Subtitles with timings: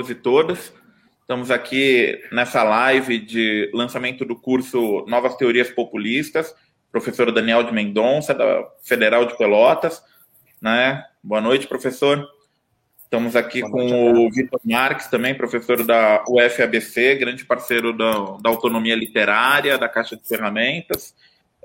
[0.00, 0.72] Todos e todas.
[1.20, 6.54] Estamos aqui nessa live de lançamento do curso Novas Teorias Populistas,
[6.90, 10.02] professor Daniel de Mendonça, da Federal de Pelotas.
[10.58, 11.04] Né?
[11.22, 12.26] Boa noite, professor.
[12.96, 18.38] Estamos aqui Boa com noite, o Vitor Marques, também professor da UFABC, grande parceiro da,
[18.40, 21.14] da autonomia literária, da Caixa de Ferramentas.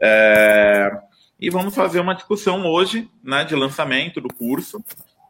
[0.01, 0.91] É,
[1.39, 4.83] e vamos fazer uma discussão hoje né, de lançamento do curso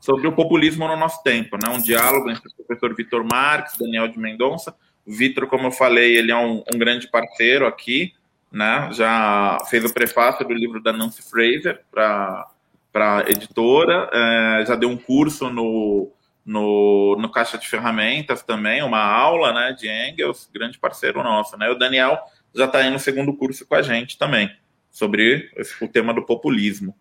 [0.06, 1.68] sobre o populismo no nosso tempo, né?
[1.70, 4.76] Um diálogo entre o professor Vitor Marques, Daniel de Mendonça.
[5.04, 8.14] O Vitor, como eu falei, ele é um, um, grande parceiro aqui,
[8.52, 8.90] né?
[8.94, 12.48] Já fez o prefácio do livro da Nancy Fraser para
[12.94, 16.10] para editora, é, já deu um curso no,
[16.46, 21.70] no, no Caixa de Ferramentas também, uma aula, né, de Engels, grande parceiro nosso, né?
[21.70, 22.18] O Daniel
[22.56, 24.50] já está aí no segundo curso com a gente também,
[24.90, 26.96] sobre o tema do populismo.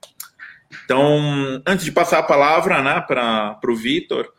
[0.85, 4.33] Então, antes de passar a palavra né, para o Vitor,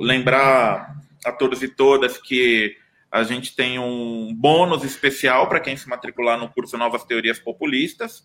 [0.00, 2.76] lembrar a todos e todas que
[3.10, 8.24] a gente tem um bônus especial para quem se matricular no curso Novas Teorias Populistas,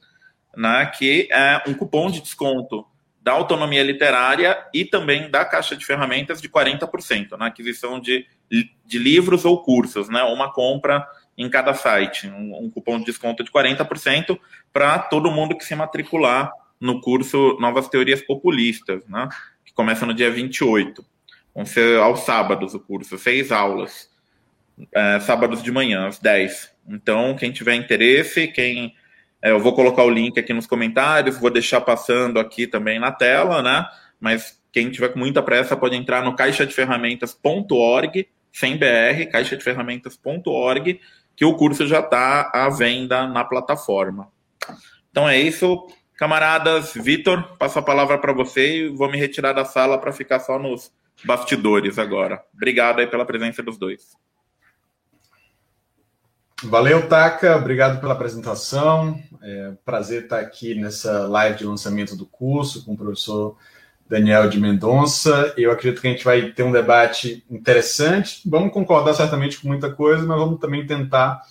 [0.55, 2.85] né, que é um cupom de desconto
[3.21, 8.97] da autonomia literária e também da caixa de ferramentas de 40% na aquisição de, de
[8.97, 11.07] livros ou cursos, né, uma compra
[11.39, 14.37] em cada site, um, um cupom de desconto de 40%
[14.73, 19.29] para todo mundo que se matricular no curso Novas Teorias Populistas, né?
[19.65, 21.03] que começa no dia 28.
[21.55, 24.09] Vão ser aos sábados o curso, seis aulas.
[24.93, 26.71] É, sábados de manhã, às 10.
[26.89, 28.95] Então, quem tiver interesse, quem.
[29.41, 33.11] É, eu vou colocar o link aqui nos comentários, vou deixar passando aqui também na
[33.11, 33.85] tela, né?
[34.19, 40.99] Mas quem tiver com muita pressa pode entrar no caixadeferramentas.org, sem BR, caixadeferramentas.org,
[41.39, 44.27] que o curso já está à venda na plataforma.
[45.09, 45.87] Então é isso.
[46.17, 50.41] Camaradas, Vitor, passo a palavra para você e vou me retirar da sala para ficar
[50.41, 50.91] só nos
[51.23, 52.43] bastidores agora.
[52.53, 54.17] Obrigado aí pela presença dos dois.
[56.61, 57.55] Valeu, Taka.
[57.55, 59.17] Obrigado pela apresentação.
[59.41, 63.55] É prazer estar aqui nessa live de lançamento do curso com o professor
[64.09, 65.53] Daniel de Mendonça.
[65.55, 68.42] Eu acredito que a gente vai ter um debate interessante.
[68.43, 71.42] Vamos concordar certamente com muita coisa, mas vamos também tentar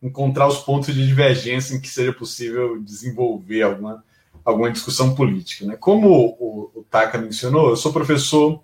[0.00, 4.04] encontrar os pontos de divergência em que seja possível desenvolver alguma,
[4.44, 5.66] alguma discussão política.
[5.66, 5.76] Né?
[5.76, 8.62] Como o, o, Taka mencionou, eu sou professor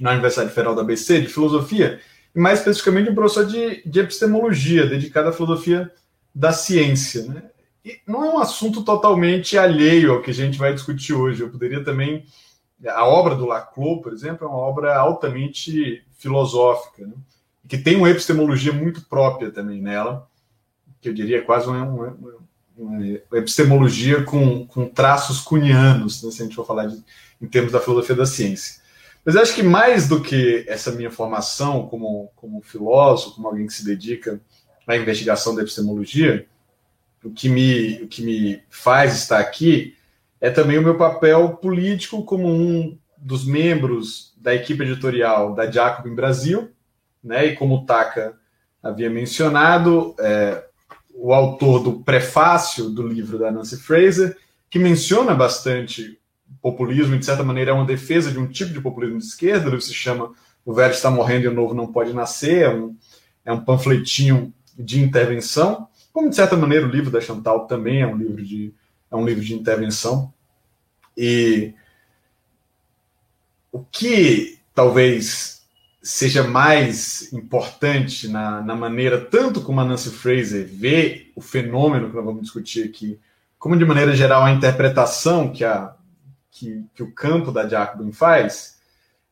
[0.00, 2.00] na Universidade Federal da ABC de filosofia,
[2.34, 5.90] e mais especificamente um professor de, de epistemologia, dedicado à filosofia
[6.34, 7.24] da ciência.
[7.24, 7.42] Né?
[7.84, 11.42] E não é um assunto totalmente alheio ao que a gente vai discutir hoje.
[11.42, 12.24] Eu poderia também
[12.88, 17.14] a obra do Laclau, por exemplo, é uma obra altamente filosófica, né?
[17.68, 20.28] que tem uma epistemologia muito própria também nela,
[21.00, 22.16] que eu diria quase uma, uma,
[22.76, 26.30] uma epistemologia com, com traços cunianos, né?
[26.30, 27.02] se a gente for falar de,
[27.40, 28.80] em termos da filosofia da ciência.
[29.24, 33.74] Mas acho que mais do que essa minha formação como, como filósofo, como alguém que
[33.74, 34.40] se dedica
[34.86, 36.46] à investigação da epistemologia,
[37.22, 39.94] o que me, o que me faz estar aqui
[40.40, 46.14] é também o meu papel político como um dos membros da equipe editorial da Jacobin
[46.14, 46.70] Brasil,
[47.22, 47.46] né?
[47.46, 48.34] E como o Taka
[48.82, 50.64] havia mencionado, é,
[51.14, 54.36] o autor do prefácio do livro da Nancy Fraser,
[54.70, 56.18] que menciona bastante
[56.62, 59.66] populismo e, de certa maneira, é uma defesa de um tipo de populismo de esquerda.
[59.66, 60.32] Livro se chama
[60.64, 62.62] O Velho Está Morrendo e o Novo Não Pode Nascer.
[62.62, 62.96] É um,
[63.44, 65.88] é um panfletinho de intervenção.
[66.12, 68.72] Como, de certa maneira, o livro da Chantal também é um livro de
[69.10, 70.32] é um livro de intervenção.
[71.16, 71.74] E
[73.72, 75.60] o que talvez
[76.02, 82.16] seja mais importante na, na maneira, tanto como a Nancy Fraser vê o fenômeno que
[82.16, 83.18] nós vamos discutir aqui,
[83.58, 85.94] como de maneira geral a interpretação que, a,
[86.50, 88.79] que, que o campo da Jacobin faz,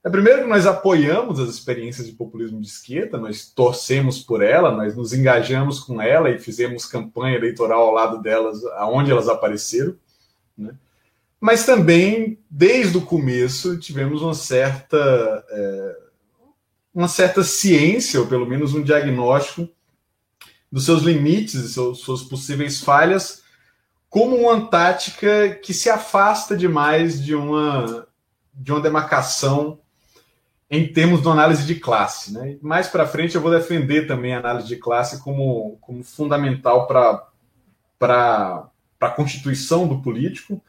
[0.05, 4.71] é primeiro que nós apoiamos as experiências de populismo de esquerda, nós torcemos por ela,
[4.71, 9.97] nós nos engajamos com ela e fizemos campanha eleitoral ao lado delas, aonde elas apareceram.
[10.57, 10.73] Né?
[11.41, 15.97] Mas também, desde o começo, tivemos uma certa, é,
[16.95, 19.69] uma certa ciência, ou pelo menos um diagnóstico,
[20.71, 23.43] dos seus limites e suas possíveis falhas,
[24.09, 28.07] como uma tática que se afasta demais de uma,
[28.55, 29.81] de uma demarcação
[30.71, 32.33] em termos de análise de classe.
[32.33, 32.59] Né?
[32.61, 38.69] Mais para frente eu vou defender também a análise de classe como, como fundamental para
[39.01, 40.63] a constituição do político,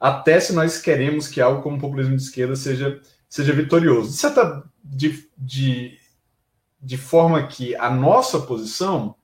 [0.00, 4.10] até se nós queremos que algo como o populismo de esquerda seja, seja vitorioso.
[4.10, 5.98] De, certa, de, de,
[6.80, 9.14] de forma que a nossa posição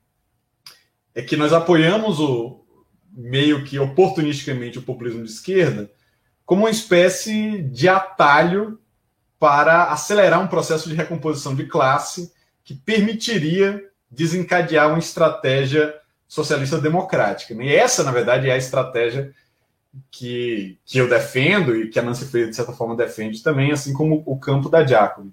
[1.14, 2.64] é que nós apoiamos o
[3.10, 5.90] meio que oportunisticamente o populismo de esquerda
[6.46, 8.78] como uma espécie de atalho
[9.38, 12.32] para acelerar um processo de recomposição de classe
[12.64, 15.94] que permitiria desencadear uma estratégia
[16.26, 17.55] socialista democrática.
[17.55, 19.32] E essa, na verdade, é a estratégia
[20.11, 23.93] que, que eu defendo e que a Nancy Freire, de certa forma, defende também, assim
[23.93, 25.32] como o campo da Giacomo.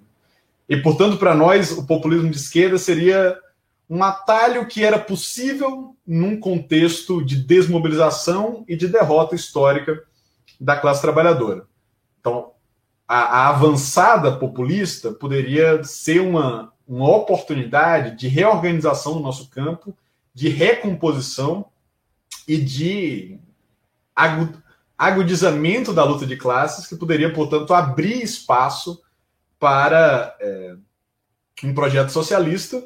[0.68, 3.38] E, portanto, para nós, o populismo de esquerda seria
[3.88, 10.02] um atalho que era possível num contexto de desmobilização e de derrota histórica
[10.60, 11.66] da classe trabalhadora.
[12.20, 12.52] Então,
[13.06, 19.96] a, a avançada populista poderia ser uma, uma oportunidade de reorganização do nosso campo,
[20.34, 21.66] de recomposição
[22.46, 23.38] e de
[24.96, 29.00] agudizamento da luta de classes, que poderia, portanto, abrir espaço
[29.58, 30.74] para é,
[31.64, 32.82] um projeto socialista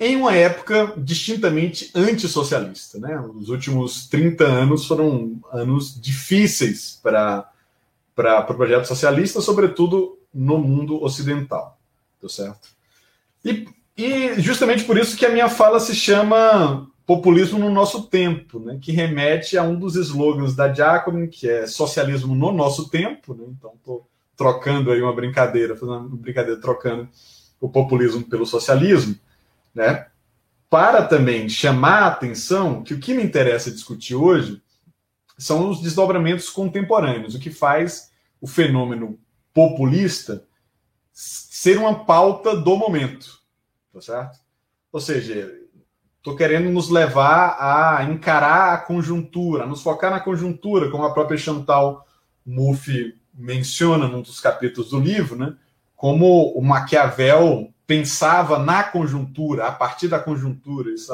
[0.00, 2.98] em uma época distintamente antissocialista.
[2.98, 3.20] Né?
[3.20, 7.50] Os últimos 30 anos foram anos difíceis para
[8.18, 11.78] para o pro projeto socialista, sobretudo no mundo ocidental.
[12.20, 12.70] Tá certo?
[13.44, 18.58] E, e justamente por isso que a minha fala se chama Populismo no Nosso Tempo,
[18.58, 18.76] né?
[18.82, 23.36] que remete a um dos slogans da Jacobin, que é Socialismo no Nosso Tempo.
[23.36, 23.44] Né?
[23.56, 27.08] Então, estou trocando aí uma brincadeira, fazendo uma brincadeira, trocando
[27.60, 29.14] o populismo pelo socialismo,
[29.72, 30.06] né?
[30.68, 34.60] para também chamar a atenção que o que me interessa discutir hoje
[35.38, 39.18] são os desdobramentos contemporâneos, o que faz o fenômeno
[39.54, 40.44] populista
[41.12, 43.40] ser uma pauta do momento,
[43.92, 44.38] tá certo?
[44.92, 45.52] Ou seja,
[46.16, 51.12] estou querendo nos levar a encarar a conjuntura, a nos focar na conjuntura, como a
[51.12, 52.06] própria Chantal
[52.44, 55.56] Mouffe menciona num dos capítulos do livro, né?
[55.96, 60.92] Como o Maquiavel pensava na conjuntura, a partir da conjuntura.
[60.92, 61.12] Isso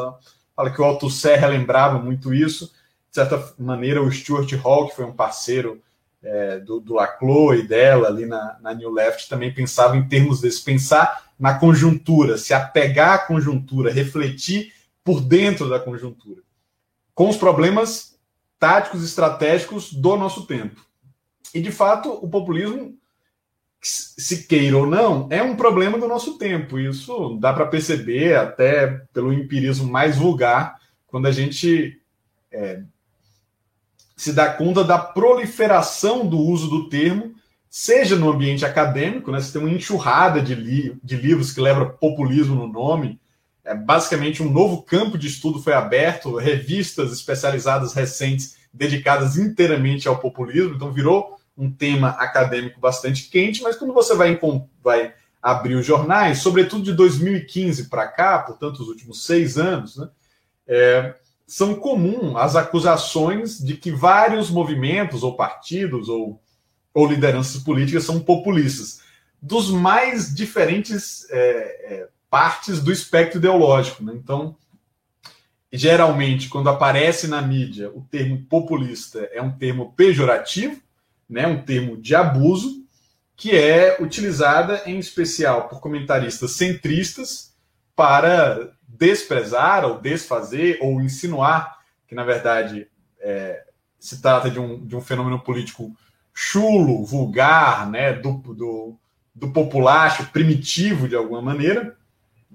[0.54, 2.72] fala que o Althusser relembrava muito isso.
[3.14, 5.80] De certa maneira, o Stuart Hall, que foi um parceiro
[6.20, 10.40] é, do, do Laclos e dela ali na, na New Left, também pensava em termos
[10.40, 14.72] desse, pensar na conjuntura, se apegar à conjuntura, refletir
[15.04, 16.42] por dentro da conjuntura,
[17.14, 18.18] com os problemas
[18.58, 20.84] táticos estratégicos do nosso tempo.
[21.54, 22.98] E, de fato, o populismo,
[23.80, 26.80] se queira ou não, é um problema do nosso tempo.
[26.80, 32.00] Isso dá para perceber até pelo empirismo mais vulgar, quando a gente
[32.50, 32.82] é,
[34.16, 37.34] se dá conta da proliferação do uso do termo,
[37.68, 41.86] seja no ambiente acadêmico, né, você tem uma enxurrada de, li de livros que leva
[41.86, 43.18] populismo no nome,
[43.64, 50.18] é, basicamente um novo campo de estudo foi aberto, revistas especializadas recentes dedicadas inteiramente ao
[50.18, 54.38] populismo, então virou um tema acadêmico bastante quente, mas quando você vai,
[54.82, 60.08] vai abrir os jornais, sobretudo de 2015 para cá, portanto, os últimos seis anos, né,
[60.66, 61.14] é,
[61.46, 66.40] são comuns as acusações de que vários movimentos, ou partidos, ou,
[66.92, 69.00] ou lideranças políticas são populistas,
[69.40, 74.02] dos mais diferentes é, é, partes do espectro ideológico.
[74.02, 74.14] Né?
[74.16, 74.56] Então,
[75.72, 80.80] geralmente, quando aparece na mídia o termo populista, é um termo pejorativo,
[81.28, 82.84] né, um termo de abuso,
[83.36, 87.53] que é utilizada em especial por comentaristas centristas
[87.94, 92.88] para desprezar ou desfazer ou insinuar que, na verdade,
[93.20, 93.64] é,
[93.98, 95.94] se trata de um, de um fenômeno político
[96.32, 98.96] chulo, vulgar, né, do, do,
[99.34, 101.96] do populacho, primitivo de alguma maneira,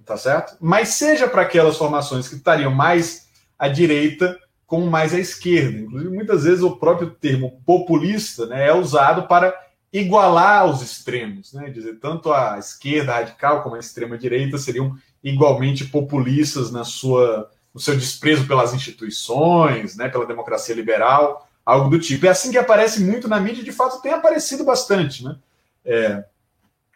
[0.06, 0.58] tá certo?
[0.60, 3.28] Mas seja para aquelas formações que estariam mais
[3.58, 5.80] à direita como mais à esquerda.
[5.80, 9.54] Inclusive, muitas vezes o próprio termo populista né, é usado para
[9.92, 11.70] igualar os extremos, né?
[11.72, 17.80] Dizer, tanto a esquerda radical como a extrema direita seriam igualmente populistas na sua no
[17.80, 22.26] seu desprezo pelas instituições, né, pela democracia liberal, algo do tipo.
[22.26, 25.38] É assim que aparece muito na mídia, de fato tem aparecido bastante, né?
[25.86, 26.26] É,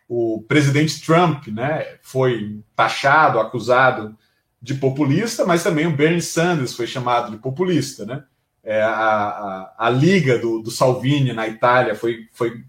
[0.10, 4.18] o presidente Trump, né, foi taxado, acusado
[4.62, 8.24] de populista, mas também o Bernie Sanders foi chamado de populista, né?
[8.64, 12.64] É, a, a, a, liga do, do, Salvini na Itália foi, foi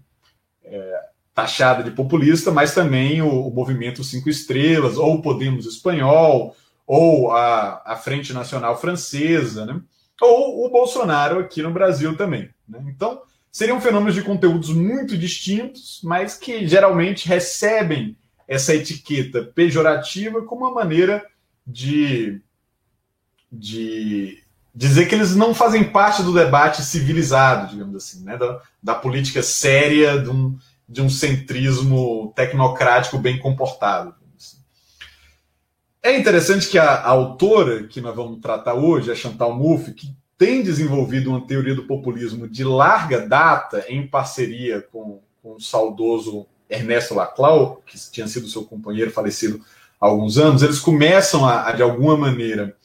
[0.65, 0.99] é,
[1.35, 6.55] taxada de populista, mas também o, o, movimento Cinco Estrelas, ou o Podemos Espanhol,
[6.87, 9.81] ou a, a Frente Nacional Francesa, né?
[10.21, 12.49] ou o Bolsonaro aqui no Brasil também.
[12.67, 12.81] Né?
[12.87, 18.15] Então, seriam fenômenos de conteúdos muito distintos, mas que geralmente recebem
[18.47, 21.25] essa etiqueta pejorativa como uma maneira
[21.67, 22.39] de,
[23.51, 24.41] de
[24.73, 28.37] dizer que eles não fazem parte do debate civilizado, digamos assim, né?
[28.37, 34.13] da, da política séria de um, de um centrismo tecnocrático bem comportado.
[36.01, 40.61] É interessante que a, autora que nós vamos tratar hoje, a Chantal Mouffe, que tem
[40.61, 47.15] desenvolvido uma teoria do populismo de larga data em parceria com, com o saudoso Ernesto
[47.15, 49.61] Laclau, que tinha sido seu companheiro falecido
[49.99, 52.75] há alguns anos, eles começam a, a de alguma maneira,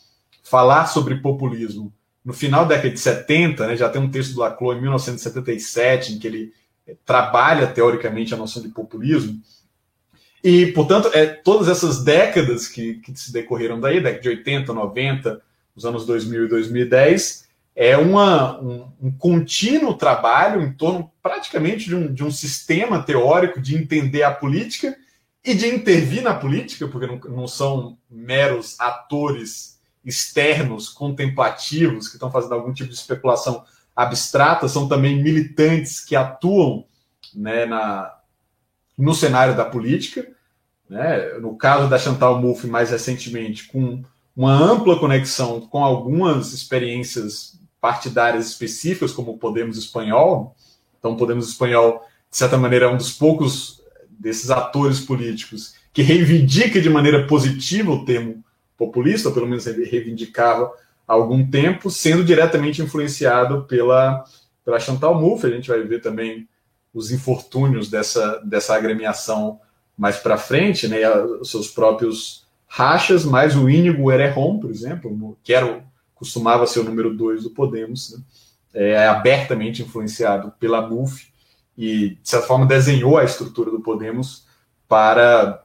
[0.42, 1.92] falar sobre populismo
[2.24, 6.14] no final da década de 70, né, já tem um texto do Laclau em 1977,
[6.14, 6.52] em que ele
[7.04, 9.40] trabalha teoricamente a noção de populismo.
[10.42, 15.42] E, portanto, é, todas essas décadas que, que se decorreram daí, década de 80, 90,
[15.76, 21.94] os anos 2000 e 2010, é uma, um, um, contínuo trabalho em torno praticamente de
[21.94, 24.96] um, de um sistema teórico de entender a política
[25.44, 32.30] e de intervir na política, porque não, não são meros atores externos, contemplativos, que estão
[32.30, 33.64] fazendo algum tipo de especulação
[34.02, 36.84] abstrata, são também militantes que atuam
[37.34, 38.14] né, na,
[38.96, 40.26] no cenário da política.
[40.88, 41.34] Né?
[41.40, 44.02] No caso da Chantal Mouffe, mais recentemente, com
[44.34, 50.56] uma ampla conexão com algumas experiências partidárias específicas, como o Podemos Espanhol.
[50.98, 56.02] Então, o Podemos Espanhol, de certa maneira, é um dos poucos desses atores políticos que
[56.02, 58.42] reivindica de maneira positiva o termo
[58.76, 60.70] populista, ou pelo menos reivindicava
[61.10, 64.24] algum tempo, sendo diretamente influenciado pela,
[64.64, 65.46] pela Chantal Mouffe.
[65.46, 66.48] A gente vai ver também
[66.94, 69.58] os infortúnios dessa, dessa agremiação
[69.98, 70.98] mais para frente, né,
[71.40, 75.82] os seus próprios rachas, mais o Íñigo Errejón, por exemplo, que era o,
[76.14, 78.22] costumava ser o número dois do Podemos, né,
[78.72, 81.26] é abertamente influenciado pela MUF
[81.76, 84.46] e, de certa forma, desenhou a estrutura do Podemos
[84.86, 85.64] para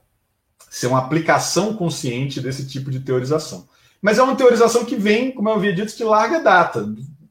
[0.71, 3.67] ser uma aplicação consciente desse tipo de teorização.
[4.01, 6.87] Mas é uma teorização que vem, como eu havia dito, de larga data,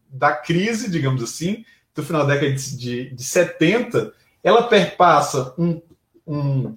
[0.09, 5.81] da crise, digamos assim, do final da década de, de 70, ela perpassa um,
[6.27, 6.77] um,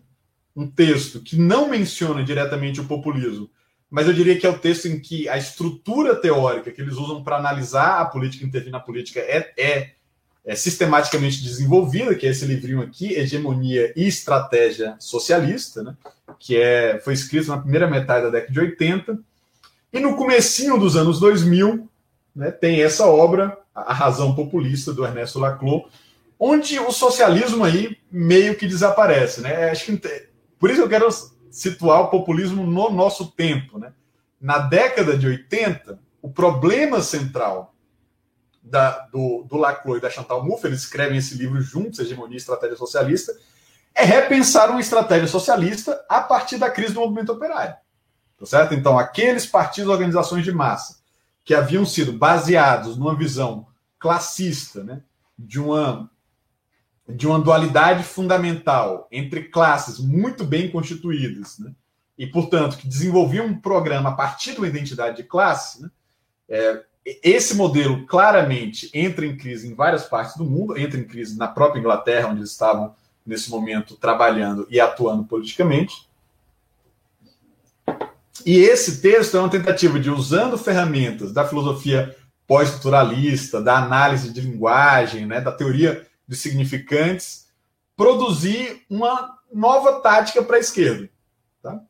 [0.55, 3.49] um texto que não menciona diretamente o populismo,
[3.89, 7.23] mas eu diria que é o texto em que a estrutura teórica que eles usam
[7.23, 9.91] para analisar a política, intervir na política, é, é
[10.47, 15.93] é, sistematicamente desenvolvida, que é esse livrinho aqui, Hegemonia e Estratégia Socialista, né,
[16.39, 19.19] que é, foi escrito na primeira metade da década de 80.
[19.91, 21.89] E no comecinho dos anos 2000,
[22.35, 25.89] né, tem essa obra, A Razão Populista, do Ernesto Laclau,
[26.39, 29.41] onde o socialismo aí meio que desaparece.
[29.41, 29.69] Né?
[29.69, 30.29] Acho que,
[30.59, 31.07] por isso eu quero
[31.49, 33.79] situar o populismo no nosso tempo.
[33.79, 33.91] Né?
[34.39, 37.73] Na década de 80, o problema central
[38.61, 42.37] da, do, do Laclau e da Chantal Mouffe, eles escrevem esse livro juntos, Hegemonia e
[42.37, 43.33] Estratégia Socialista,
[43.95, 47.75] é repensar uma estratégia socialista a partir da crise do movimento operário.
[48.39, 48.73] Tá certo?
[48.73, 50.97] Então, aqueles partidos, organizações de massa
[51.43, 53.67] que haviam sido baseados numa visão
[53.97, 55.01] classista, né,
[55.37, 56.09] de uma
[57.09, 61.71] de uma dualidade fundamental entre classes muito bem constituídas, né,
[62.17, 65.89] e portanto que desenvolviam um programa a partir de uma identidade de classe, né,
[66.49, 66.83] é,
[67.23, 71.47] esse modelo claramente entra em crise em várias partes do mundo, entra em crise na
[71.47, 72.93] própria Inglaterra, onde eles estavam
[73.25, 76.06] nesse momento trabalhando e atuando politicamente.
[78.45, 82.15] E esse texto é uma tentativa de, usando ferramentas da filosofia
[82.45, 87.47] pós-estruturalista, da análise de linguagem, né, da teoria dos significantes,
[87.95, 91.09] produzir uma nova tática para a esquerda.
[91.61, 91.81] Tá?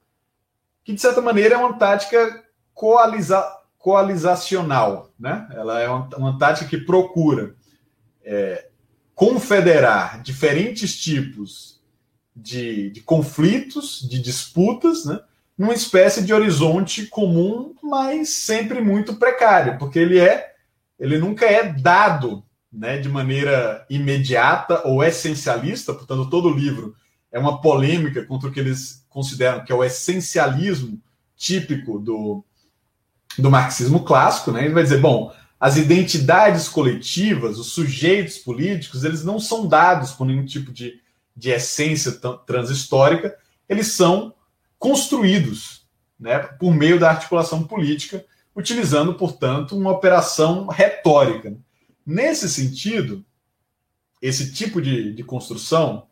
[0.84, 5.48] Que, de certa maneira, é uma tática coalizada coalizacional, né?
[5.52, 7.56] Ela é uma, uma tática que procura
[8.22, 8.68] é,
[9.16, 11.80] confederar diferentes tipos
[12.36, 15.22] de, de, conflitos, de disputas, né?
[15.58, 20.54] Numa espécie de horizonte comum, mas sempre muito precário, porque ele é,
[21.00, 22.98] ele nunca é dado, né?
[22.98, 25.94] De maneira imediata ou essencialista.
[25.94, 26.96] Portanto, todo livro
[27.32, 31.02] é uma polêmica contra o que eles consideram que é o essencialismo
[31.36, 32.44] típico do,
[33.38, 34.66] do marxismo clássico, né?
[34.66, 40.26] Ele vai dizer, bom, as identidades coletivas, os sujeitos políticos, eles não são dados por
[40.26, 41.00] nenhum tipo de,
[41.36, 42.12] de essência
[42.46, 43.36] transhistórica,
[43.68, 44.34] eles são
[44.78, 45.88] construídos
[46.20, 51.56] né, por meio da articulação política, utilizando, portanto, uma operação retórica.
[52.06, 53.24] Nesse sentido,
[54.22, 56.08] esse tipo de, de construção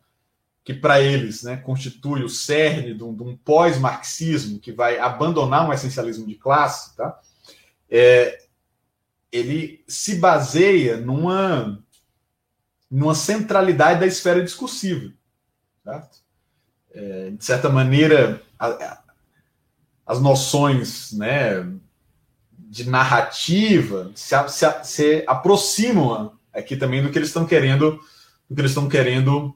[0.64, 5.72] que para eles né, constitui o cerne de um, um pós-marxismo que vai abandonar um
[5.72, 7.20] essencialismo de classe, tá?
[7.88, 8.46] É,
[9.32, 11.84] ele se baseia numa,
[12.90, 15.14] numa centralidade da esfera discursiva.
[15.84, 16.18] Certo?
[16.92, 19.00] É, de certa maneira, a,
[20.06, 21.68] as noções né,
[22.58, 28.00] de narrativa se, se, se aproximam aqui também do que eles estão querendo
[28.48, 29.56] do que eles estão querendo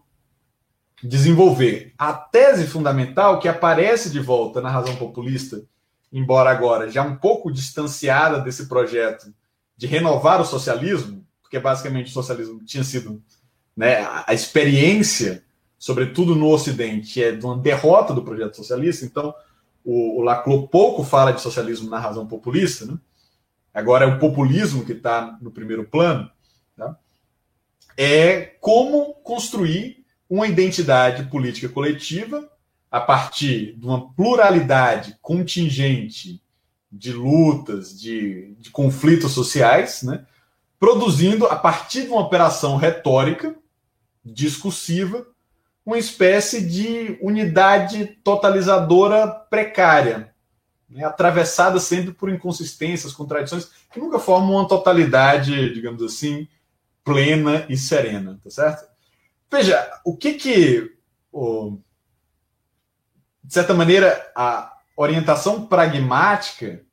[1.04, 1.94] desenvolver.
[1.98, 5.62] A tese fundamental que aparece de volta na razão populista,
[6.12, 9.32] embora agora já um pouco distanciada desse projeto
[9.78, 13.22] de renovar o socialismo, porque basicamente o socialismo tinha sido
[13.78, 15.44] né, a experiência
[15.80, 19.06] sobretudo no Ocidente, é de uma derrota do projeto socialista.
[19.06, 19.34] Então,
[19.84, 23.00] o, o Laclau pouco fala de socialismo na razão populista, né?
[23.74, 26.30] agora é o populismo que está no primeiro plano.
[26.76, 26.98] Tá?
[27.98, 32.48] É como construir uma identidade política coletiva
[32.92, 36.42] a partir de uma pluralidade contingente
[36.92, 40.26] de lutas, de, de conflitos sociais, né?
[40.80, 43.56] produzindo, a partir de uma operação retórica,
[44.26, 45.26] discursiva,
[45.90, 50.32] uma espécie de unidade totalizadora precária,
[50.88, 51.04] né?
[51.04, 56.48] atravessada sempre por inconsistências, contradições, que nunca formam uma totalidade, digamos assim,
[57.04, 58.88] plena e serena, tá certo?
[59.52, 60.92] Veja, o que que,
[63.44, 66.84] de certa maneira, a orientação pragmática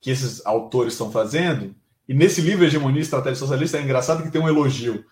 [0.00, 1.76] que esses autores estão fazendo,
[2.08, 5.04] e nesse livro Hegemonia e Estratégia Socialista é engraçado que tem um elogio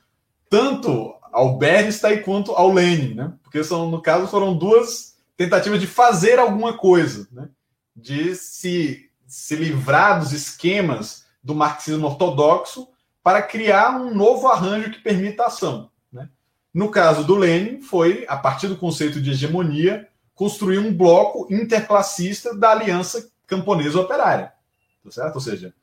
[0.48, 3.32] tanto ao Bernstein quanto ao Lenin, né?
[3.42, 7.48] Porque são, no caso foram duas tentativas de fazer alguma coisa, né?
[7.94, 12.88] De se, se livrar dos esquemas do marxismo ortodoxo
[13.22, 15.90] para criar um novo arranjo que permita a ação.
[16.12, 16.28] Né?
[16.72, 22.56] No caso do Lenin, foi, a partir do conceito de hegemonia, construir um bloco interclassista
[22.56, 24.52] da aliança camponesa operária.
[25.04, 25.34] Tá certo?
[25.34, 25.74] Ou seja,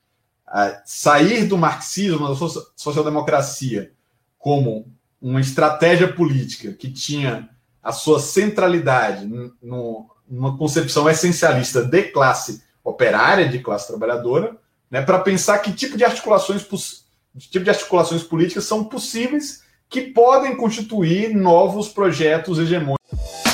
[0.86, 2.36] sair do marxismo, da
[2.76, 3.92] social-democracia,
[4.38, 7.50] como uma estratégia política que tinha
[7.82, 9.26] a sua centralidade
[9.62, 14.58] no, numa concepção essencialista de classe operária, de classe trabalhadora,
[14.90, 20.02] né, para pensar que tipo de articulações que tipo de articulações políticas são possíveis que
[20.02, 23.47] podem constituir novos projetos hegemônicos